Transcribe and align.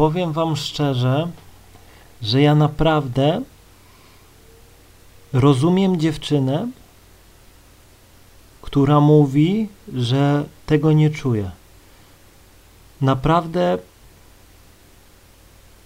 powiem 0.00 0.32
wam 0.32 0.56
szczerze, 0.56 1.28
że 2.22 2.42
ja 2.42 2.54
naprawdę 2.54 3.42
rozumiem 5.32 6.00
dziewczynę, 6.00 6.68
która 8.62 9.00
mówi, 9.00 9.68
że 9.94 10.44
tego 10.66 10.92
nie 10.92 11.10
czuje. 11.10 11.50
Naprawdę, 13.00 13.78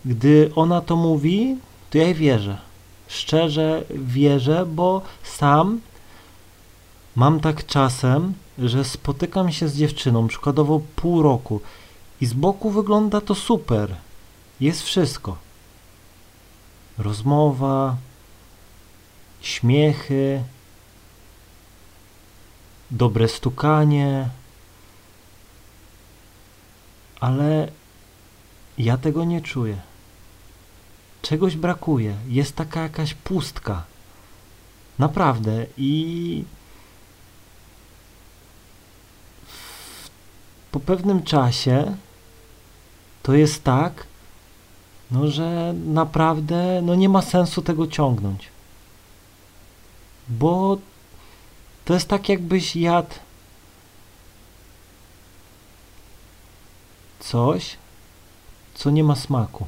gdy 0.04 0.50
ona 0.56 0.80
to 0.80 0.96
mówi, 0.96 1.56
to 1.90 1.98
ja 1.98 2.04
jej 2.04 2.14
wierzę. 2.14 2.58
Szczerze 3.08 3.84
wierzę, 3.90 4.66
bo 4.66 5.02
sam 5.22 5.80
mam 7.16 7.40
tak 7.40 7.66
czasem, 7.66 8.34
że 8.58 8.84
spotykam 8.84 9.52
się 9.52 9.68
z 9.68 9.76
dziewczyną, 9.76 10.28
przykładowo 10.28 10.80
pół 10.96 11.22
roku, 11.22 11.60
i 12.20 12.26
z 12.26 12.32
boku 12.32 12.70
wygląda 12.70 13.20
to 13.20 13.34
super. 13.34 14.03
Jest 14.60 14.82
wszystko. 14.82 15.36
Rozmowa, 16.98 17.96
śmiechy, 19.40 20.42
dobre 22.90 23.28
stukanie, 23.28 24.28
ale 27.20 27.68
ja 28.78 28.96
tego 28.96 29.24
nie 29.24 29.40
czuję. 29.40 29.80
Czegoś 31.22 31.56
brakuje. 31.56 32.16
Jest 32.28 32.56
taka 32.56 32.82
jakaś 32.82 33.14
pustka. 33.14 33.84
Naprawdę. 34.98 35.66
I 35.76 36.44
po 40.70 40.80
pewnym 40.80 41.22
czasie 41.22 41.96
to 43.22 43.34
jest 43.34 43.64
tak, 43.64 44.06
no, 45.14 45.28
że 45.28 45.74
naprawdę 45.86 46.82
no, 46.82 46.94
nie 46.94 47.08
ma 47.08 47.22
sensu 47.22 47.62
tego 47.62 47.86
ciągnąć. 47.86 48.48
Bo 50.28 50.78
to 51.84 51.94
jest 51.94 52.08
tak, 52.08 52.28
jakbyś 52.28 52.76
jadł 52.76 53.14
coś, 57.20 57.76
co 58.74 58.90
nie 58.90 59.04
ma 59.04 59.16
smaku. 59.16 59.66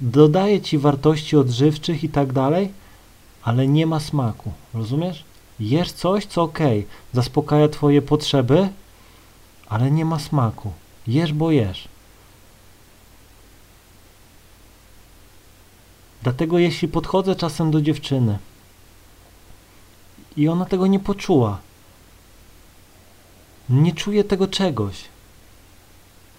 Dodaje 0.00 0.60
ci 0.60 0.78
wartości 0.78 1.36
odżywczych 1.36 2.04
i 2.04 2.08
tak 2.08 2.32
dalej, 2.32 2.72
ale 3.42 3.66
nie 3.66 3.86
ma 3.86 4.00
smaku. 4.00 4.52
Rozumiesz? 4.74 5.24
Jesz 5.60 5.92
coś, 5.92 6.26
co 6.26 6.42
ok, 6.42 6.58
zaspokaja 7.12 7.68
twoje 7.68 8.02
potrzeby, 8.02 8.68
ale 9.68 9.90
nie 9.90 10.04
ma 10.04 10.18
smaku. 10.18 10.72
Jesz, 11.06 11.32
bo 11.32 11.50
jesz. 11.50 11.88
Dlatego 16.26 16.58
jeśli 16.58 16.88
podchodzę 16.88 17.36
czasem 17.36 17.70
do 17.70 17.82
dziewczyny 17.82 18.38
i 20.36 20.48
ona 20.48 20.64
tego 20.64 20.86
nie 20.86 21.00
poczuła, 21.00 21.58
nie 23.68 23.92
czuje 23.92 24.24
tego 24.24 24.46
czegoś, 24.46 25.04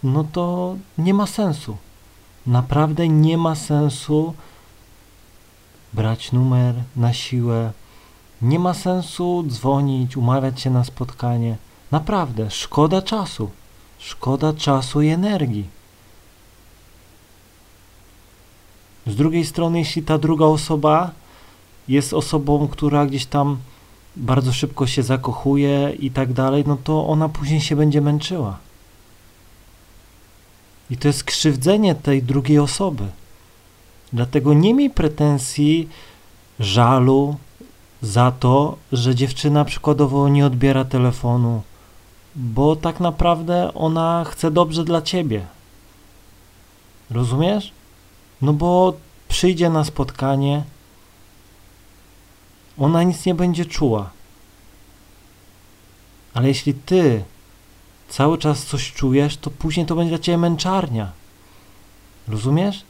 no 0.03 0.23
to 0.23 0.75
nie 0.97 1.13
ma 1.13 1.27
sensu. 1.27 1.77
Naprawdę 2.47 3.07
nie 3.07 3.37
ma 3.37 3.55
sensu 3.55 4.33
brać 5.93 6.31
numer 6.31 6.75
na 6.95 7.13
siłę. 7.13 7.71
Nie 8.41 8.59
ma 8.59 8.73
sensu 8.73 9.43
dzwonić, 9.47 10.17
umawiać 10.17 10.61
się 10.61 10.69
na 10.69 10.83
spotkanie. 10.83 11.57
Naprawdę, 11.91 12.51
szkoda 12.51 13.01
czasu. 13.01 13.49
Szkoda 13.99 14.53
czasu 14.53 15.01
i 15.01 15.07
energii. 15.07 15.76
Z 19.07 19.15
drugiej 19.15 19.45
strony, 19.45 19.79
jeśli 19.79 20.03
ta 20.03 20.17
druga 20.17 20.45
osoba 20.45 21.11
jest 21.87 22.13
osobą, 22.13 22.67
która 22.67 23.05
gdzieś 23.05 23.25
tam 23.25 23.57
bardzo 24.15 24.53
szybko 24.53 24.87
się 24.87 25.03
zakochuje 25.03 25.95
i 25.99 26.11
tak 26.11 26.33
dalej, 26.33 26.63
no 26.67 26.77
to 26.83 27.07
ona 27.07 27.29
później 27.29 27.61
się 27.61 27.75
będzie 27.75 28.01
męczyła. 28.01 28.57
I 30.89 30.97
to 30.97 31.07
jest 31.07 31.23
krzywdzenie 31.23 31.95
tej 31.95 32.23
drugiej 32.23 32.59
osoby. 32.59 33.07
Dlatego 34.13 34.53
nie 34.53 34.73
miej 34.73 34.89
pretensji, 34.89 35.89
żalu 36.59 37.37
za 38.01 38.31
to, 38.31 38.77
że 38.91 39.15
dziewczyna 39.15 39.65
przykładowo 39.65 40.29
nie 40.29 40.45
odbiera 40.45 40.85
telefonu, 40.85 41.61
bo 42.35 42.75
tak 42.75 42.99
naprawdę 42.99 43.73
ona 43.73 44.25
chce 44.27 44.51
dobrze 44.51 44.83
dla 44.83 45.01
ciebie. 45.01 45.45
Rozumiesz? 47.11 47.76
No 48.41 48.53
bo 48.53 48.93
przyjdzie 49.27 49.69
na 49.69 49.83
spotkanie, 49.83 50.63
ona 52.77 53.03
nic 53.03 53.25
nie 53.25 53.35
będzie 53.35 53.65
czuła. 53.65 54.09
Ale 56.33 56.47
jeśli 56.47 56.73
ty 56.73 57.23
cały 58.09 58.37
czas 58.37 58.65
coś 58.65 58.93
czujesz, 58.93 59.37
to 59.37 59.49
później 59.49 59.85
to 59.85 59.95
będzie 59.95 60.09
dla 60.09 60.19
ciebie 60.19 60.37
męczarnia. 60.37 61.11
Rozumiesz? 62.27 62.83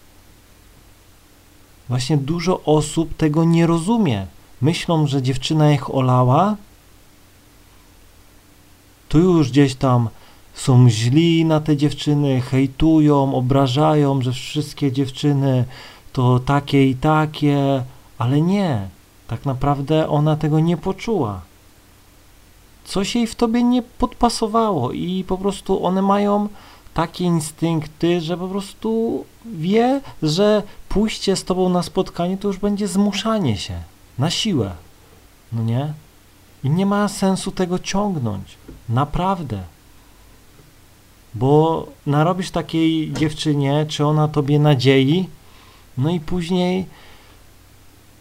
Właśnie 1.90 2.18
dużo 2.18 2.63
osób 2.63 3.18
tego 3.18 3.44
nie 3.44 3.68
rozumie. 3.68 4.28
Myślą, 4.62 5.07
że 5.07 5.22
dziewczyna 5.22 5.72
ich 5.72 5.96
olała, 5.96 6.56
to 9.09 9.18
już 9.18 9.52
gdzieś 9.52 9.75
tam 9.75 10.09
są 10.57 10.90
źli 10.90 11.45
na 11.45 11.59
te 11.59 11.78
dziewczyny, 11.78 12.41
hejtują, 12.41 13.35
obrażają, 13.35 14.22
że 14.22 14.31
wszystkie 14.31 14.91
dziewczyny 14.91 15.66
to 16.13 16.40
takie 16.40 16.90
i 16.90 16.95
takie, 16.95 17.84
ale 18.18 18.41
nie. 18.41 18.88
Tak 19.28 19.45
naprawdę 19.45 20.09
ona 20.09 20.35
tego 20.35 20.59
nie 20.59 20.78
poczuła. 20.78 21.41
Coś 22.85 23.16
jej 23.16 23.28
w 23.28 23.35
tobie 23.35 23.63
nie 23.63 23.81
podpasowało 23.81 24.91
i 24.91 25.23
po 25.28 25.38
prostu 25.38 25.85
one 25.85 26.01
mają 26.01 26.50
takie 26.94 27.24
instynkty, 27.24 28.22
że 28.22 28.38
po 28.38 28.47
prostu 28.47 29.25
wie, 29.45 30.01
że 30.24 30.63
pójście 30.89 31.35
z 31.35 31.44
tobą 31.44 31.69
na 31.69 31.84
spotkanie 31.84 32.38
to 32.38 32.47
już 32.47 32.57
będzie 32.57 32.88
zmuszanie 32.88 33.57
się 33.57 33.74
na 34.19 34.29
siłę. 34.29 34.72
No 35.51 35.63
nie? 35.63 35.94
I 36.63 36.69
nie 36.69 36.85
ma 36.85 37.07
sensu 37.07 37.51
tego 37.51 37.79
ciągnąć. 37.79 38.57
Naprawdę. 38.89 39.76
Bo 41.40 41.86
narobisz 42.06 42.52
takiej 42.52 43.14
dziewczynie, 43.14 43.86
czy 43.90 44.06
ona 44.06 44.28
tobie 44.28 44.59
nadziei, 44.59 45.30
no 45.98 46.09
i 46.09 46.20
później 46.20 46.86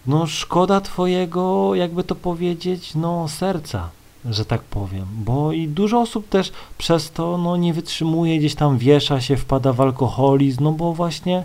no 0.06 0.26
szkoda 0.26 0.80
twojego, 0.80 1.74
jakby 1.74 2.04
to 2.04 2.14
powiedzieć, 2.14 2.94
no 2.94 3.28
serca, 3.28 3.90
że 4.24 4.44
tak 4.44 4.62
powiem, 4.62 5.06
bo 5.12 5.52
i 5.52 5.68
dużo 5.68 6.00
osób 6.00 6.28
też 6.28 6.52
przez 6.78 7.10
to 7.10 7.38
no 7.38 7.56
nie 7.56 7.74
wytrzymuje, 7.74 8.38
gdzieś 8.38 8.54
tam 8.54 8.78
wiesza 8.78 9.20
się, 9.20 9.36
wpada 9.36 9.72
w 9.72 9.80
alkoholizm, 9.80 10.64
no 10.64 10.72
bo 10.72 10.92
właśnie 10.92 11.44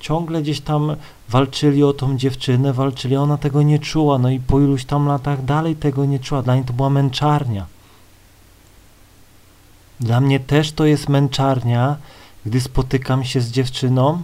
ciągle 0.00 0.42
gdzieś 0.42 0.60
tam 0.60 0.96
walczyli 1.28 1.84
o 1.84 1.92
tą 1.92 2.16
dziewczynę, 2.16 2.72
walczyli, 2.72 3.16
ona 3.16 3.38
tego 3.38 3.62
nie 3.62 3.78
czuła, 3.78 4.18
no 4.18 4.30
i 4.30 4.40
po 4.40 4.60
iluś 4.60 4.84
tam 4.84 5.06
latach 5.06 5.44
dalej 5.44 5.76
tego 5.76 6.04
nie 6.04 6.18
czuła, 6.18 6.42
dla 6.42 6.54
niej 6.54 6.64
to 6.64 6.72
była 6.72 6.90
męczarnia. 6.90 7.66
Dla 10.00 10.20
mnie 10.20 10.40
też 10.40 10.72
to 10.72 10.84
jest 10.84 11.08
męczarnia, 11.08 11.96
gdy 12.46 12.60
spotykam 12.60 13.24
się 13.24 13.40
z 13.40 13.50
dziewczyną, 13.50 14.22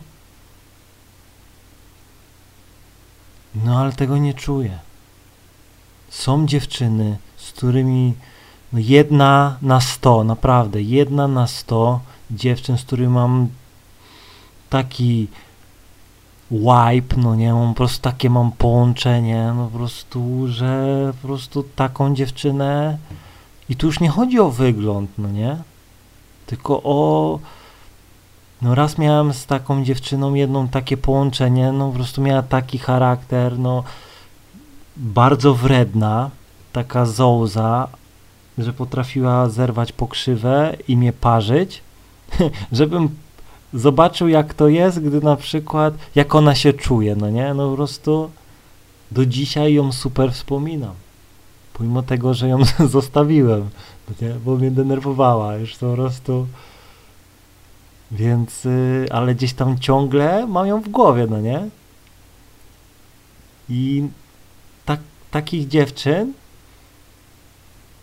no 3.54 3.78
ale 3.78 3.92
tego 3.92 4.16
nie 4.18 4.34
czuję. 4.34 4.78
Są 6.08 6.46
dziewczyny, 6.46 7.18
z 7.36 7.52
którymi 7.52 8.14
no 8.72 8.78
jedna 8.78 9.56
na 9.62 9.80
sto, 9.80 10.24
naprawdę, 10.24 10.82
jedna 10.82 11.28
na 11.28 11.46
sto 11.46 12.00
dziewczyn, 12.30 12.78
z 12.78 12.84
którymi 12.84 13.08
mam 13.08 13.48
taki 14.70 15.28
wipe, 16.50 17.16
no 17.16 17.34
nie, 17.34 17.52
mam 17.52 17.68
po 17.68 17.76
prostu 17.76 18.02
takie 18.02 18.30
mam 18.30 18.52
połączenie, 18.52 19.52
no 19.56 19.68
po 19.68 19.78
prostu, 19.78 20.48
że 20.48 21.12
po 21.22 21.28
prostu 21.28 21.62
taką 21.62 22.14
dziewczynę 22.14 22.98
i 23.70 23.76
tu 23.76 23.86
już 23.86 24.00
nie 24.00 24.08
chodzi 24.08 24.40
o 24.40 24.50
wygląd, 24.50 25.10
no 25.18 25.28
nie, 25.28 25.56
tylko 26.46 26.82
o 26.82 27.38
no 28.62 28.74
raz 28.74 28.98
miałem 28.98 29.32
z 29.32 29.46
taką 29.46 29.84
dziewczyną 29.84 30.34
jedną 30.34 30.68
takie 30.68 30.96
połączenie, 30.96 31.72
no 31.72 31.88
po 31.88 31.94
prostu 31.94 32.22
miała 32.22 32.42
taki 32.42 32.78
charakter, 32.78 33.58
no 33.58 33.84
bardzo 34.96 35.54
wredna, 35.54 36.30
taka 36.72 37.06
zołza, 37.06 37.88
że 38.58 38.72
potrafiła 38.72 39.48
zerwać 39.48 39.92
pokrzywę 39.92 40.76
i 40.88 40.96
mnie 40.96 41.12
parzyć, 41.12 41.82
żebym 42.72 43.08
zobaczył 43.74 44.28
jak 44.28 44.54
to 44.54 44.68
jest, 44.68 45.00
gdy 45.00 45.20
na 45.20 45.36
przykład, 45.36 45.94
jak 46.14 46.34
ona 46.34 46.54
się 46.54 46.72
czuje, 46.72 47.16
no 47.16 47.30
nie, 47.30 47.54
no 47.54 47.70
po 47.70 47.76
prostu 47.76 48.30
do 49.10 49.26
dzisiaj 49.26 49.74
ją 49.74 49.92
super 49.92 50.32
wspominam, 50.32 50.94
pomimo 51.80 52.02
tego, 52.02 52.34
że 52.34 52.48
ją 52.48 52.58
zostawiłem, 52.88 53.70
bo 54.44 54.56
mnie 54.56 54.70
denerwowała 54.70 55.56
już 55.56 55.76
po 55.76 55.94
prostu. 55.94 56.46
Więc, 58.10 58.66
y, 58.66 59.06
ale 59.10 59.34
gdzieś 59.34 59.52
tam 59.52 59.78
ciągle 59.78 60.46
mam 60.46 60.66
ją 60.66 60.80
w 60.80 60.88
głowie, 60.88 61.26
no 61.30 61.40
nie? 61.40 61.68
I 63.68 64.08
tak, 64.84 65.00
takich 65.30 65.68
dziewczyn, 65.68 66.32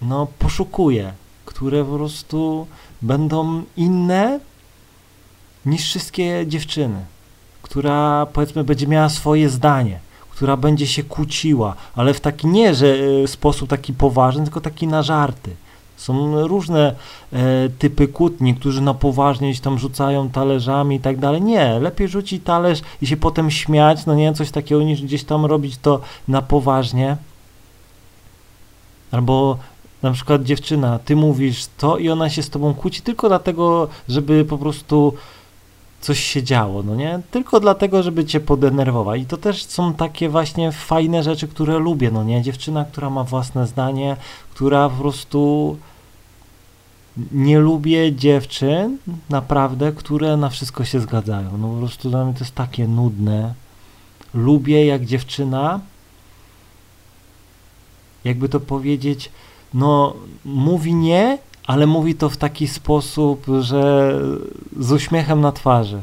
no, 0.01 0.27
poszukuję, 0.39 1.13
które 1.45 1.85
po 1.85 1.95
prostu 1.95 2.67
będą 3.01 3.63
inne 3.75 4.39
niż 5.65 5.81
wszystkie 5.83 6.45
dziewczyny, 6.47 7.05
która 7.61 8.25
powiedzmy 8.33 8.63
będzie 8.63 8.87
miała 8.87 9.09
swoje 9.09 9.49
zdanie, 9.49 9.99
która 10.37 10.57
będzie 10.57 10.87
się 10.87 11.03
kłóciła, 11.03 11.75
ale 11.95 12.13
w 12.13 12.19
taki 12.19 12.47
nie, 12.47 12.75
że 12.75 12.95
e, 13.23 13.27
sposób 13.27 13.69
taki 13.69 13.93
poważny, 13.93 14.43
tylko 14.43 14.61
taki 14.61 14.87
na 14.87 15.03
żarty. 15.03 15.55
Są 15.95 16.47
różne 16.47 16.95
e, 17.33 17.69
typy 17.79 18.07
kłótni, 18.07 18.55
którzy 18.55 18.81
na 18.81 18.93
poważnie 18.93 19.49
gdzieś 19.49 19.61
tam 19.61 19.79
rzucają 19.79 20.29
talerzami 20.29 20.95
i 20.95 20.99
tak 20.99 21.17
dalej. 21.17 21.41
Nie, 21.41 21.79
lepiej 21.79 22.07
rzucić 22.07 22.43
talerz 22.43 22.81
i 23.01 23.07
się 23.07 23.17
potem 23.17 23.51
śmiać, 23.51 24.05
no 24.05 24.15
nie, 24.15 24.33
coś 24.33 24.51
takiego, 24.51 24.81
niż 24.81 25.01
gdzieś 25.01 25.23
tam 25.23 25.45
robić 25.45 25.77
to 25.77 26.01
na 26.27 26.41
poważnie. 26.41 27.17
Albo 29.11 29.57
na 30.03 30.11
przykład 30.11 30.43
dziewczyna, 30.43 30.99
ty 30.99 31.15
mówisz 31.15 31.65
to 31.77 31.97
i 31.97 32.09
ona 32.09 32.29
się 32.29 32.43
z 32.43 32.49
tobą 32.49 32.73
kłóci 32.73 33.01
tylko 33.01 33.27
dlatego, 33.27 33.87
żeby 34.09 34.45
po 34.45 34.57
prostu 34.57 35.13
coś 36.01 36.19
się 36.19 36.43
działo, 36.43 36.83
no 36.83 36.95
nie? 36.95 37.19
Tylko 37.31 37.59
dlatego, 37.59 38.03
żeby 38.03 38.25
cię 38.25 38.39
podenerwować. 38.39 39.21
I 39.21 39.25
to 39.25 39.37
też 39.37 39.65
są 39.65 39.93
takie 39.93 40.29
właśnie 40.29 40.71
fajne 40.71 41.23
rzeczy, 41.23 41.47
które 41.47 41.79
lubię, 41.79 42.11
no 42.11 42.23
nie? 42.23 42.41
Dziewczyna, 42.41 42.85
która 42.85 43.09
ma 43.09 43.23
własne 43.23 43.67
zdanie, 43.67 44.17
która 44.53 44.89
po 44.89 44.95
prostu 44.95 45.77
nie 47.31 47.59
lubię 47.59 48.13
dziewczyn, 48.13 48.97
naprawdę, 49.29 49.91
które 49.91 50.37
na 50.37 50.49
wszystko 50.49 50.85
się 50.85 50.99
zgadzają. 50.99 51.57
No 51.57 51.67
po 51.67 51.77
prostu 51.77 52.09
dla 52.09 52.25
mnie 52.25 52.33
to 52.33 52.39
jest 52.39 52.55
takie 52.55 52.87
nudne. 52.87 53.53
Lubię 54.33 54.85
jak 54.85 55.05
dziewczyna, 55.05 55.79
jakby 58.23 58.49
to 58.49 58.59
powiedzieć, 58.59 59.31
no 59.73 60.13
mówi 60.45 60.95
nie, 60.95 61.37
ale 61.67 61.87
mówi 61.87 62.15
to 62.15 62.29
w 62.29 62.37
taki 62.37 62.67
sposób, 62.67 63.45
że 63.59 64.13
z 64.79 64.91
uśmiechem 64.91 65.41
na 65.41 65.51
twarzy. 65.51 66.01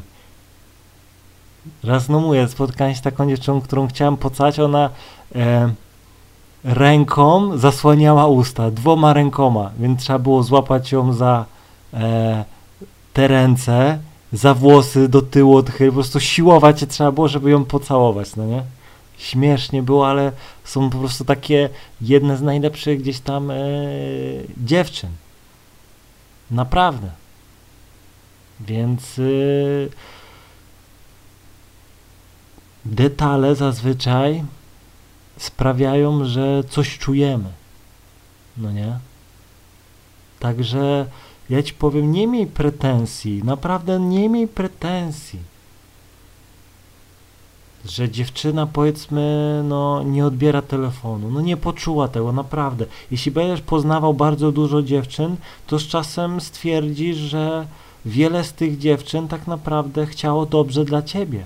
Raz 1.83 2.09
no 2.09 2.19
mówię, 2.19 2.47
spotkałem 2.47 2.93
się 2.93 2.99
z 2.99 3.03
taką 3.03 3.29
dziewczyną, 3.29 3.61
którą 3.61 3.87
chciałem 3.87 4.17
pocać, 4.17 4.59
ona 4.59 4.89
e, 5.35 5.73
ręką 6.63 7.57
zasłaniała 7.57 8.27
usta, 8.27 8.71
dwoma 8.71 9.13
rękoma, 9.13 9.71
więc 9.79 10.01
trzeba 10.01 10.19
było 10.19 10.43
złapać 10.43 10.91
ją 10.91 11.13
za 11.13 11.45
e, 11.93 12.45
te 13.13 13.27
ręce, 13.27 13.99
za 14.33 14.53
włosy 14.53 15.07
do 15.07 15.21
tyłu 15.21 15.57
odchylić, 15.57 15.91
po 15.91 15.95
prostu 15.95 16.19
siłować 16.19 16.79
się 16.79 16.87
trzeba 16.87 17.11
było, 17.11 17.27
żeby 17.27 17.49
ją 17.49 17.65
pocałować, 17.65 18.35
no 18.35 18.45
nie? 18.45 18.63
Śmiesznie 19.17 19.83
było, 19.83 20.09
ale 20.09 20.31
są 20.63 20.89
po 20.89 20.97
prostu 20.97 21.25
takie 21.25 21.69
jedne 22.01 22.37
z 22.37 22.41
najlepszych 22.41 23.01
gdzieś 23.01 23.19
tam 23.19 23.51
e, 23.51 23.55
dziewczyn. 24.57 25.09
Naprawdę. 26.51 27.11
Więc 28.59 29.17
yy, 29.17 29.89
detale 32.85 33.55
zazwyczaj 33.55 34.43
sprawiają, 35.37 36.25
że 36.25 36.63
coś 36.69 36.97
czujemy. 36.97 37.49
No 38.57 38.71
nie? 38.71 38.99
Także 40.39 41.05
ja 41.49 41.63
ci 41.63 41.73
powiem, 41.73 42.11
nie 42.11 42.27
miej 42.27 42.47
pretensji, 42.47 43.43
naprawdę 43.43 43.99
nie 43.99 44.29
miej 44.29 44.47
pretensji 44.47 45.54
że 47.89 48.09
dziewczyna 48.09 48.67
powiedzmy 48.67 49.61
no 49.63 50.03
nie 50.03 50.25
odbiera 50.25 50.61
telefonu, 50.61 51.31
no 51.31 51.41
nie 51.41 51.57
poczuła 51.57 52.07
tego, 52.07 52.31
naprawdę. 52.31 52.85
Jeśli 53.11 53.31
będziesz 53.31 53.61
poznawał 53.61 54.13
bardzo 54.13 54.51
dużo 54.51 54.81
dziewczyn, 54.81 55.35
to 55.67 55.79
z 55.79 55.87
czasem 55.87 56.41
stwierdzisz, 56.41 57.17
że 57.17 57.67
wiele 58.05 58.43
z 58.43 58.53
tych 58.53 58.77
dziewczyn 58.77 59.27
tak 59.27 59.47
naprawdę 59.47 60.05
chciało 60.05 60.45
dobrze 60.45 60.85
dla 60.85 61.01
ciebie. 61.01 61.45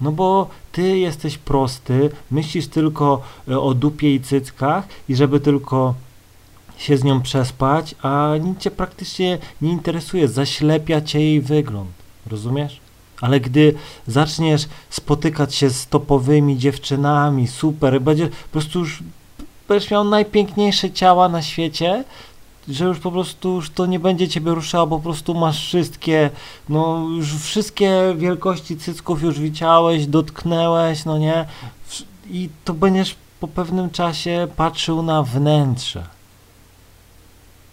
No 0.00 0.12
bo 0.12 0.48
ty 0.72 0.98
jesteś 0.98 1.38
prosty, 1.38 2.10
myślisz 2.30 2.68
tylko 2.68 3.22
e, 3.48 3.60
o 3.60 3.74
dupie 3.74 4.14
i 4.14 4.20
cyckach 4.20 4.88
i 5.08 5.16
żeby 5.16 5.40
tylko 5.40 5.94
się 6.78 6.96
z 6.96 7.04
nią 7.04 7.22
przespać, 7.22 7.94
a 8.02 8.34
nic 8.40 8.58
cię 8.58 8.70
praktycznie 8.70 9.38
nie 9.62 9.70
interesuje, 9.70 10.28
zaślepia 10.28 11.00
cię 11.00 11.20
jej 11.20 11.40
wygląd. 11.40 11.90
Rozumiesz? 12.26 12.80
Ale 13.20 13.40
gdy 13.40 13.74
zaczniesz 14.06 14.68
spotykać 14.90 15.54
się 15.54 15.70
z 15.70 15.86
topowymi 15.86 16.58
dziewczynami, 16.58 17.48
super, 17.48 18.00
będziesz 18.00 18.28
po 18.28 18.48
prostu 18.52 18.78
już 18.78 19.02
będziesz 19.68 19.90
miał 19.90 20.04
najpiękniejsze 20.04 20.90
ciała 20.90 21.28
na 21.28 21.42
świecie, 21.42 22.04
że 22.68 22.84
już 22.84 22.98
po 22.98 23.12
prostu 23.12 23.54
już 23.54 23.70
to 23.70 23.86
nie 23.86 23.98
będzie 23.98 24.28
ciebie 24.28 24.54
ruszało, 24.54 24.86
po 24.86 25.00
prostu 25.00 25.34
masz 25.34 25.66
wszystkie, 25.66 26.30
no 26.68 27.06
już 27.16 27.34
wszystkie 27.34 28.14
wielkości 28.16 28.76
cycków 28.76 29.22
już 29.22 29.40
widziałeś, 29.40 30.06
dotknęłeś, 30.06 31.04
no 31.04 31.18
nie? 31.18 31.46
I 32.30 32.48
to 32.64 32.74
będziesz 32.74 33.16
po 33.40 33.48
pewnym 33.48 33.90
czasie 33.90 34.48
patrzył 34.56 35.02
na 35.02 35.22
wnętrze. 35.22 36.06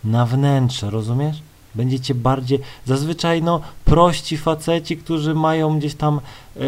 Na 0.03 0.25
wnętrze, 0.25 0.89
rozumiesz? 0.89 1.38
Będziecie 1.75 2.16
bardziej, 2.16 2.60
zazwyczaj 2.86 3.44
no 3.44 3.62
prości 3.86 4.38
faceci, 4.38 4.98
którzy 4.98 5.36
mają 5.36 5.80
gdzieś 5.80 5.95
tam, 5.95 6.22
e, 6.57 6.62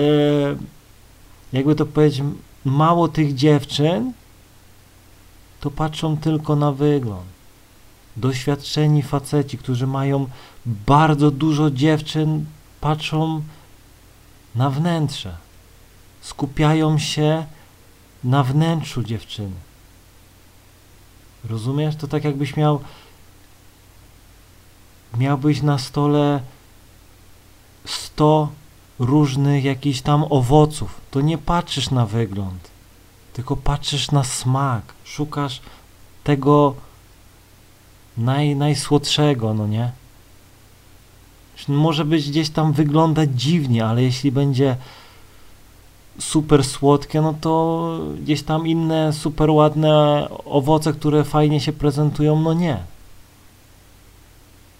jakby 1.54 1.75
to 1.75 1.86
powiedzieć, 1.86 2.24
mało 2.65 3.07
tych 3.07 3.36
dziewczyn, 3.36 4.13
to 5.59 5.71
patrzą 5.71 6.18
tylko 6.18 6.56
na 6.56 6.71
wygląd. 6.71 7.38
Doświadczeni 8.18 9.04
faceci, 9.04 9.57
którzy 9.57 9.88
mają 9.88 10.27
bardzo 10.65 11.31
dużo 11.31 11.71
dziewczyn, 11.71 12.45
patrzą 12.81 13.42
na 14.56 14.69
wnętrze. 14.69 15.36
Skupiają 16.21 16.98
się 16.98 17.45
na 18.24 18.44
wnętrzu 18.44 19.04
dziewczyny. 19.04 19.56
Rozumiesz? 21.50 21.95
To 21.95 22.07
tak 22.07 22.24
jakbyś 22.24 22.56
miał 22.56 22.80
miałbyś 25.18 25.62
na 25.62 25.77
stole 25.77 26.42
100 27.85 28.49
różnych 28.99 29.64
jakichś 29.64 30.02
tam 30.02 30.26
owoców, 30.30 31.02
to 31.11 31.21
nie 31.21 31.37
patrzysz 31.37 31.90
na 31.90 32.06
wygląd, 32.06 32.69
tylko 33.33 33.56
patrzysz 33.56 34.11
na 34.11 34.23
smak, 34.23 34.94
szukasz 35.04 35.61
tego 36.23 36.76
naj, 38.18 38.56
najsłodszego, 38.56 39.54
no 39.54 39.68
nie? 39.68 39.92
Może 41.68 42.06
być 42.06 42.30
gdzieś 42.30 42.49
tam 42.49 42.73
wyglądać 42.73 43.30
dziwnie, 43.35 43.85
ale 43.85 44.04
jeśli 44.04 44.31
będzie 44.31 44.76
super 46.19 46.64
słodkie, 46.64 47.21
no 47.21 47.33
to 47.42 47.99
gdzieś 48.21 48.44
tam 48.44 48.68
inne 48.68 49.14
super 49.14 49.49
ładne 49.49 50.28
owoce, 50.45 50.94
które 50.94 51.23
fajnie 51.23 51.59
się 51.59 51.73
prezentują, 51.73 52.42
no 52.42 52.54
nie. 52.54 52.78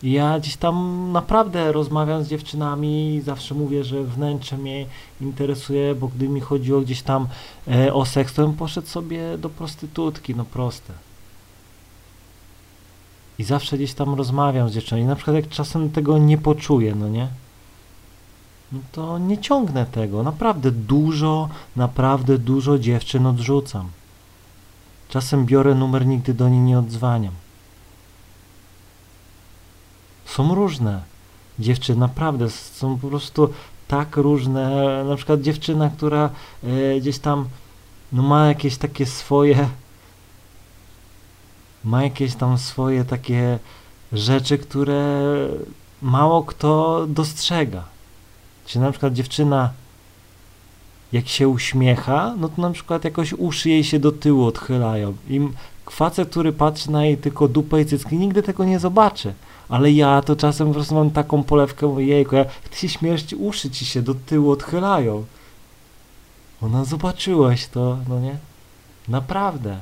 Ja 0.04 0.40
gdzieś 0.40 0.58
tam 0.58 1.08
naprawdę 1.12 1.72
rozmawiam 1.72 2.24
z 2.24 2.28
dziewczynami 2.28 3.22
zawsze 3.26 3.56
mówię, 3.56 3.84
że 3.84 4.04
wnętrze 4.04 4.58
mnie 4.58 4.86
interesuje, 5.22 5.96
bo 5.96 6.08
gdy 6.08 6.30
mi 6.30 6.42
chodziło 6.42 6.82
gdzieś 6.82 7.02
tam 7.02 7.28
e, 7.68 7.94
o 7.94 8.06
seks, 8.06 8.34
to 8.34 8.48
bym 8.48 8.54
poszedł 8.54 8.88
sobie 8.88 9.38
do 9.38 9.50
prostytutki, 9.50 10.36
no 10.36 10.46
proste. 10.46 10.94
I 13.40 13.44
zawsze 13.44 13.78
gdzieś 13.78 13.94
tam 13.94 14.14
rozmawiam 14.14 14.70
z 14.70 14.74
dziewczynami. 14.74 15.08
Na 15.08 15.16
przykład 15.16 15.36
jak 15.36 15.50
czasem 15.50 15.90
tego 15.90 16.18
nie 16.18 16.38
poczuję, 16.38 16.96
no 16.96 17.10
nie? 17.10 17.28
No 18.72 18.80
to 18.92 19.18
nie 19.18 19.38
ciągnę 19.38 19.86
tego. 19.86 20.24
Naprawdę 20.24 20.72
dużo, 20.72 21.50
naprawdę 21.76 22.38
dużo 22.38 22.80
dziewczyn 22.80 23.26
odrzucam. 23.26 23.90
Czasem 25.10 25.46
biorę 25.46 25.76
numer, 25.76 26.06
nigdy 26.06 26.34
do 26.34 26.50
niej 26.50 26.60
nie 26.60 26.80
odzwaniam. 26.80 27.34
Są 30.38 30.56
różne 30.56 31.02
dziewczyny, 31.60 32.00
naprawdę 32.00 32.50
są 32.50 32.98
po 32.98 33.08
prostu 33.08 33.50
tak 33.88 34.18
różne. 34.18 34.70
Na 35.04 35.16
przykład 35.16 35.42
dziewczyna, 35.42 35.90
która 35.90 36.30
e, 36.64 37.00
gdzieś 37.00 37.20
tam 37.20 37.46
no, 38.12 38.24
ma 38.24 38.48
jakieś 38.48 38.78
takie 38.78 39.06
swoje 39.06 39.70
ma 41.84 42.04
jakieś 42.04 42.36
tam 42.36 42.58
swoje 42.58 43.06
takie 43.06 43.60
rzeczy, 44.14 44.58
które 44.58 45.22
mało 46.02 46.44
kto 46.44 47.06
dostrzega. 47.10 47.84
Czy 48.66 48.80
na 48.80 48.92
przykład 48.92 49.14
dziewczyna 49.14 49.70
jak 51.12 51.28
się 51.28 51.48
uśmiecha, 51.48 52.36
no 52.40 52.50
to 52.50 52.62
na 52.62 52.72
przykład 52.72 53.04
jakoś 53.04 53.34
uszy 53.34 53.70
jej 53.70 53.84
się 53.84 54.00
do 54.00 54.12
tyłu 54.12 54.46
odchylają. 54.46 55.14
I 55.30 55.48
facet, 55.92 56.30
który 56.30 56.54
patrzy 56.54 56.92
na 56.92 57.06
jej 57.06 57.18
tylko 57.18 57.48
dupę 57.48 57.82
i 57.82 57.86
cycki, 57.86 58.18
nigdy 58.18 58.44
tego 58.44 58.64
nie 58.64 58.80
zobaczy. 58.80 59.34
Ale 59.70 59.92
ja 59.92 60.22
to 60.22 60.36
czasem 60.36 60.68
po 60.68 60.74
prostu 60.74 60.96
mam 60.96 61.12
taką 61.12 61.44
polewkę, 61.44 61.96
jejku, 61.98 62.36
jak 62.36 62.70
ty 62.70 62.78
się 62.78 62.90
śmiesz, 62.90 63.26
uszy 63.38 63.70
ci 63.70 63.86
się 63.86 64.02
do 64.02 64.16
tyłu 64.16 64.52
odchylają. 64.52 65.26
Ona 66.62 66.86
zobaczyłaś 66.86 67.68
to, 67.68 67.98
no 68.10 68.20
nie? 68.20 68.38
Naprawdę. 69.08 69.78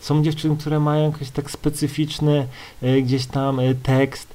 Są 0.00 0.22
dziewczyny, 0.22 0.56
które 0.56 0.80
mają 0.80 1.12
jakiś 1.12 1.30
tak 1.30 1.50
specyficzny 1.50 2.46
y, 2.82 3.02
gdzieś 3.02 3.26
tam 3.26 3.60
y, 3.60 3.74
tekst, 3.74 4.28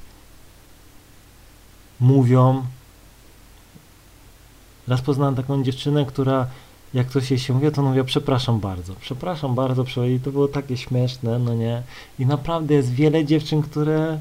mówią. 2.00 2.64
Raz 4.88 5.02
poznałem 5.02 5.36
taką 5.36 5.64
dziewczynę, 5.64 6.06
która 6.06 6.48
jak 6.94 7.10
coś 7.10 7.32
jej 7.32 7.40
się 7.40 7.54
mówi, 7.54 7.72
to 7.72 7.82
mówię, 7.82 8.04
przepraszam 8.04 8.60
bardzo, 8.60 8.94
przepraszam 9.02 9.56
bardzo, 9.56 10.06
i 10.06 10.20
to 10.20 10.32
było 10.32 10.48
takie 10.48 10.78
śmieszne, 10.78 11.40
no 11.40 11.54
nie? 11.54 11.84
I 12.20 12.26
naprawdę 12.26 12.74
jest 12.74 12.94
wiele 12.94 13.26
dziewczyn, 13.26 13.62
które, 13.62 14.20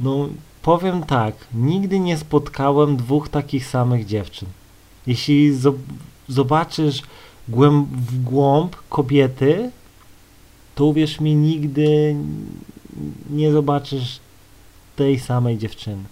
no 0.00 0.28
powiem 0.62 1.02
tak, 1.02 1.34
nigdy 1.54 2.00
nie 2.00 2.18
spotkałem 2.18 2.96
dwóch 2.96 3.28
takich 3.28 3.66
samych 3.66 4.06
dziewczyn. 4.06 4.48
Jeśli 5.06 5.52
zobaczysz 6.28 7.02
głęb, 7.48 7.88
w 7.88 8.22
głąb 8.22 8.76
kobiety, 8.88 9.70
to 10.74 10.84
uwierz 10.84 11.20
mi, 11.20 11.34
nigdy 11.34 12.16
nie 13.30 13.52
zobaczysz 13.52 14.20
tej 14.96 15.20
samej 15.20 15.58
dziewczyny. 15.58 16.04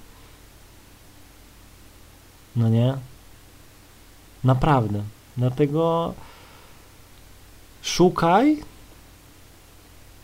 No 2.56 2.68
nie? 2.68 2.94
Naprawdę. 4.44 5.02
Dlatego 5.37 6.14
szukaj 7.83 8.62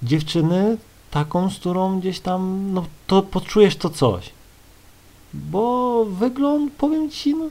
dziewczyny 0.03 0.77
taką, 1.11 1.51
z 1.51 1.59
którą 1.59 2.01
gdzieś 2.01 2.21
tam, 2.21 2.73
no 2.73 2.85
to 3.07 3.23
poczujesz 3.23 3.77
to 3.77 3.91
coś. 3.91 4.31
Bo 5.35 6.05
wygląd, 6.05 6.73
powiem 6.73 7.11
ci, 7.11 7.35
no, 7.35 7.49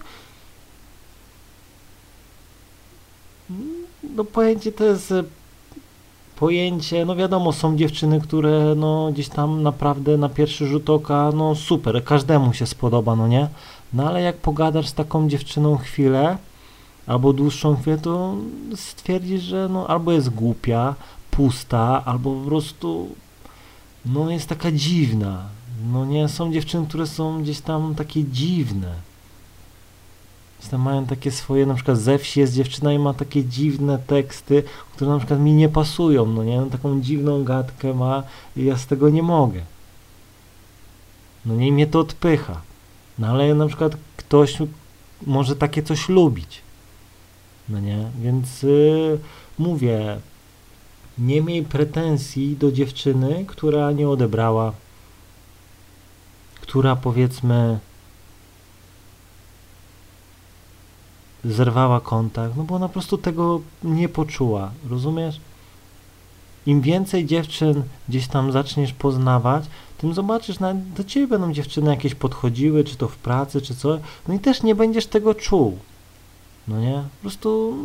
no 4.15 4.23
pojęcie 4.23 4.71
to 4.71 4.83
jest 4.83 5.11
e, 5.11 5.23
pojęcie, 6.35 7.05
no 7.05 7.15
wiadomo, 7.15 7.53
są 7.53 7.77
dziewczyny, 7.77 8.21
które 8.21 8.75
no 8.75 9.11
gdzieś 9.11 9.29
tam 9.29 9.63
naprawdę 9.63 10.17
na 10.17 10.29
pierwszy 10.29 10.67
rzut 10.67 10.89
oka, 10.89 11.31
no 11.35 11.55
super, 11.55 12.03
każdemu 12.03 12.53
się 12.53 12.65
spodoba, 12.65 13.15
no 13.15 13.27
nie? 13.27 13.47
No 13.93 14.07
ale 14.07 14.21
jak 14.21 14.37
pogadasz 14.37 14.87
z 14.87 14.93
taką 14.93 15.29
dziewczyną 15.29 15.77
chwilę, 15.77 16.37
albo 17.07 17.33
dłuższą 17.33 17.75
chwilę, 17.75 17.97
to 17.97 18.35
stwierdzisz, 18.75 19.41
że 19.41 19.69
no 19.69 19.87
albo 19.87 20.11
jest 20.11 20.29
głupia, 20.29 20.95
pusta, 21.31 22.05
albo 22.05 22.35
po 22.35 22.47
prostu 22.47 23.07
no 24.05 24.31
jest 24.31 24.49
taka 24.49 24.71
dziwna. 24.71 25.49
No 25.91 26.05
nie, 26.05 26.29
są 26.29 26.53
dziewczyny, 26.53 26.87
które 26.87 27.07
są 27.07 27.41
gdzieś 27.43 27.61
tam 27.61 27.95
takie 27.95 28.23
dziwne. 28.23 28.93
Gdzieś 30.59 30.71
tam 30.71 30.81
mają 30.81 31.05
takie 31.05 31.31
swoje, 31.31 31.65
na 31.65 31.73
przykład 31.73 31.97
ze 31.97 32.17
wsi 32.17 32.39
jest 32.39 32.53
dziewczyna 32.53 32.93
i 32.93 32.99
ma 32.99 33.13
takie 33.13 33.45
dziwne 33.45 33.97
teksty, 33.97 34.63
które 34.95 35.11
na 35.11 35.17
przykład 35.17 35.39
mi 35.39 35.53
nie 35.53 35.69
pasują, 35.69 36.25
no 36.25 36.43
nie, 36.43 36.61
no, 36.61 36.65
taką 36.65 37.01
dziwną 37.01 37.43
gadkę 37.43 37.93
ma 37.93 38.23
i 38.57 38.65
ja 38.65 38.77
z 38.77 38.85
tego 38.85 39.09
nie 39.09 39.23
mogę. 39.23 39.61
No 41.45 41.55
nie, 41.55 41.71
mnie 41.71 41.87
to 41.87 41.99
odpycha. 41.99 42.61
No 43.19 43.27
ale 43.27 43.55
na 43.55 43.67
przykład 43.67 43.97
ktoś 44.17 44.57
może 45.25 45.55
takie 45.55 45.83
coś 45.83 46.09
lubić. 46.09 46.61
No 47.69 47.79
nie, 47.79 48.11
więc 48.21 48.63
yy, 48.63 49.19
mówię, 49.59 50.17
nie 51.19 51.41
miej 51.41 51.63
pretensji 51.63 52.57
do 52.57 52.71
dziewczyny, 52.71 53.45
która 53.47 53.91
nie 53.91 54.09
odebrała, 54.09 54.73
która 56.61 56.95
powiedzmy 56.95 57.79
zerwała 61.45 61.99
kontakt, 61.99 62.57
no 62.57 62.63
bo 62.63 62.75
ona 62.75 62.87
po 62.87 62.93
prostu 62.93 63.17
tego 63.17 63.61
nie 63.83 64.09
poczuła, 64.09 64.71
rozumiesz? 64.89 65.39
Im 66.65 66.81
więcej 66.81 67.25
dziewczyn 67.25 67.83
gdzieś 68.09 68.27
tam 68.27 68.51
zaczniesz 68.51 68.93
poznawać, 68.93 69.63
tym 69.97 70.13
zobaczysz, 70.13 70.59
na, 70.59 70.73
do 70.73 71.03
ciebie 71.03 71.27
będą 71.27 71.53
dziewczyny 71.53 71.89
jakieś 71.91 72.15
podchodziły, 72.15 72.83
czy 72.83 72.95
to 72.95 73.07
w 73.07 73.15
pracy, 73.15 73.61
czy 73.61 73.75
co, 73.75 73.99
no 74.27 74.33
i 74.33 74.39
też 74.39 74.63
nie 74.63 74.75
będziesz 74.75 75.07
tego 75.07 75.35
czuł. 75.35 75.77
No 76.67 76.79
nie? 76.79 76.93
Po 76.93 77.21
prostu 77.21 77.77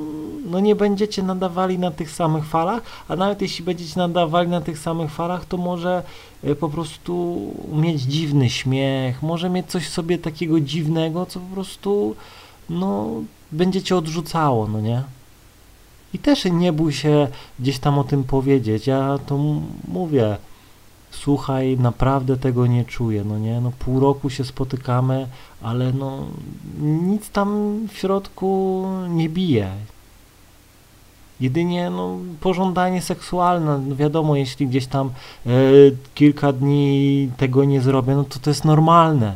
no 0.50 0.60
nie 0.60 0.74
będziecie 0.74 1.22
nadawali 1.22 1.78
na 1.78 1.90
tych 1.90 2.10
samych 2.10 2.46
falach, 2.46 2.82
a 3.08 3.16
nawet 3.16 3.42
jeśli 3.42 3.64
będziecie 3.64 3.98
nadawali 3.98 4.48
na 4.48 4.60
tych 4.60 4.78
samych 4.78 5.10
falach, 5.10 5.44
to 5.44 5.56
może 5.56 6.02
e, 6.44 6.54
po 6.54 6.68
prostu 6.68 7.40
mieć 7.72 8.02
dziwny 8.02 8.50
śmiech, 8.50 9.22
może 9.22 9.50
mieć 9.50 9.66
coś 9.66 9.88
sobie 9.88 10.18
takiego 10.18 10.60
dziwnego, 10.60 11.26
co 11.26 11.40
po 11.40 11.54
prostu 11.54 12.16
no 12.70 13.10
będziecie 13.52 13.96
odrzucało, 13.96 14.68
no 14.68 14.80
nie? 14.80 15.02
I 16.14 16.18
też 16.18 16.44
nie 16.44 16.72
bój 16.72 16.92
się 16.92 17.28
gdzieś 17.58 17.78
tam 17.78 17.98
o 17.98 18.04
tym 18.04 18.24
powiedzieć. 18.24 18.86
Ja 18.86 19.18
to 19.26 19.38
mówię, 19.88 20.36
słuchaj, 21.20 21.76
naprawdę 21.78 22.36
tego 22.36 22.66
nie 22.66 22.84
czuję, 22.84 23.24
no 23.24 23.38
nie, 23.38 23.60
no 23.60 23.72
pół 23.78 24.00
roku 24.00 24.30
się 24.30 24.44
spotykamy, 24.44 25.28
ale 25.62 25.92
no 25.92 26.26
nic 26.80 27.30
tam 27.30 27.78
w 27.88 27.98
środku 27.98 28.84
nie 29.08 29.28
bije. 29.28 29.70
Jedynie 31.40 31.90
no, 31.90 32.18
pożądanie 32.40 33.02
seksualne, 33.02 33.78
no 33.78 33.96
wiadomo, 33.96 34.36
jeśli 34.36 34.66
gdzieś 34.66 34.86
tam 34.86 35.10
e, 35.46 35.50
kilka 36.14 36.52
dni 36.52 37.30
tego 37.36 37.64
nie 37.64 37.80
zrobię, 37.80 38.14
no 38.14 38.24
to 38.24 38.38
to 38.38 38.50
jest 38.50 38.64
normalne. 38.64 39.34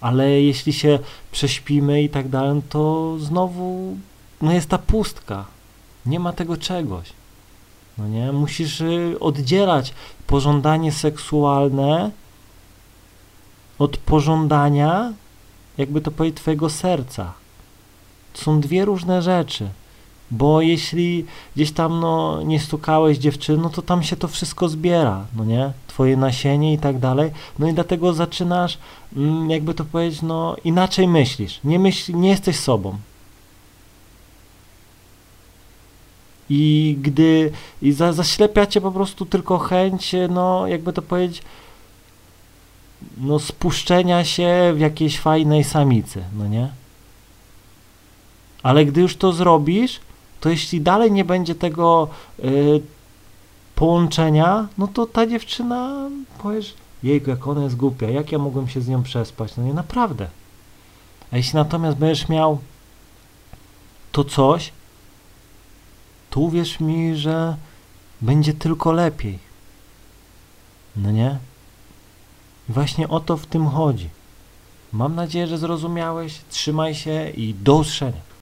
Ale 0.00 0.30
jeśli 0.30 0.72
się 0.72 0.98
prześpimy 1.32 2.02
i 2.02 2.08
tak 2.08 2.28
dalej, 2.28 2.54
no 2.54 2.62
to 2.68 3.16
znowu 3.18 3.96
no 4.42 4.52
jest 4.52 4.68
ta 4.68 4.78
pustka. 4.78 5.44
Nie 6.06 6.20
ma 6.20 6.32
tego 6.32 6.56
czegoś. 6.56 7.17
No 7.98 8.08
nie? 8.08 8.32
Musisz 8.32 8.80
y, 8.80 9.16
oddzielać 9.20 9.94
pożądanie 10.26 10.92
seksualne 10.92 12.10
od 13.78 13.96
pożądania, 13.96 15.12
jakby 15.78 16.00
to 16.00 16.10
powiedzieć, 16.10 16.40
twojego 16.40 16.70
serca. 16.70 17.32
To 18.32 18.42
są 18.42 18.60
dwie 18.60 18.84
różne 18.84 19.22
rzeczy. 19.22 19.68
Bo 20.30 20.60
jeśli 20.60 21.24
gdzieś 21.56 21.72
tam 21.72 22.00
no, 22.00 22.42
nie 22.42 22.60
stukałeś 22.60 23.18
dziewczyny, 23.18 23.62
no 23.62 23.70
to 23.70 23.82
tam 23.82 24.02
się 24.02 24.16
to 24.16 24.28
wszystko 24.28 24.68
zbiera, 24.68 25.26
no 25.36 25.44
nie? 25.44 25.72
Twoje 25.86 26.16
nasienie 26.16 26.72
i 26.72 26.78
tak 26.78 26.98
dalej. 26.98 27.30
No 27.58 27.68
i 27.68 27.74
dlatego 27.74 28.12
zaczynasz, 28.12 28.78
mm, 29.16 29.50
jakby 29.50 29.74
to 29.74 29.84
powiedzieć, 29.84 30.22
no 30.22 30.56
inaczej 30.64 31.08
myślisz. 31.08 31.60
Nie, 31.64 31.78
myśl, 31.78 32.12
nie 32.14 32.28
jesteś 32.28 32.56
sobą. 32.56 32.98
I 36.50 36.96
gdy 37.02 37.52
i 37.82 37.92
za, 37.92 38.12
zaślepiacie 38.12 38.80
po 38.80 38.92
prostu 38.92 39.26
tylko 39.26 39.58
chęć, 39.58 40.14
no 40.30 40.66
jakby 40.66 40.92
to 40.92 41.02
powiedzieć, 41.02 41.42
no 43.16 43.38
spuszczenia 43.38 44.24
się 44.24 44.72
w 44.74 44.80
jakiejś 44.80 45.18
fajnej 45.18 45.64
samicy, 45.64 46.24
no 46.38 46.46
nie? 46.46 46.68
Ale 48.62 48.84
gdy 48.84 49.00
już 49.00 49.16
to 49.16 49.32
zrobisz, 49.32 50.00
to 50.40 50.48
jeśli 50.50 50.80
dalej 50.80 51.12
nie 51.12 51.24
będzie 51.24 51.54
tego 51.54 52.08
y, 52.44 52.82
połączenia, 53.74 54.68
no 54.78 54.88
to 54.88 55.06
ta 55.06 55.26
dziewczyna, 55.26 56.10
powiesz, 56.42 56.74
jejku, 57.02 57.30
jak 57.30 57.46
ona 57.46 57.64
jest 57.64 57.76
głupia, 57.76 58.10
jak 58.10 58.32
ja 58.32 58.38
mogłem 58.38 58.68
się 58.68 58.80
z 58.80 58.88
nią 58.88 59.02
przespać? 59.02 59.56
No 59.56 59.64
nie, 59.64 59.74
naprawdę. 59.74 60.26
A 61.32 61.36
jeśli 61.36 61.54
natomiast 61.54 61.96
będziesz 61.98 62.28
miał 62.28 62.58
to 64.12 64.24
coś, 64.24 64.72
to 66.30 66.40
uwierz 66.40 66.80
mi, 66.80 67.16
że 67.16 67.56
będzie 68.20 68.54
tylko 68.54 68.92
lepiej. 68.92 69.38
No 70.96 71.10
nie? 71.10 71.38
Właśnie 72.68 73.08
o 73.08 73.20
to 73.20 73.36
w 73.36 73.46
tym 73.46 73.66
chodzi. 73.66 74.10
Mam 74.92 75.14
nadzieję, 75.14 75.46
że 75.46 75.58
zrozumiałeś. 75.58 76.40
Trzymaj 76.50 76.94
się 76.94 77.30
i 77.30 77.54
do 77.54 77.74
usłyszenia. 77.74 78.27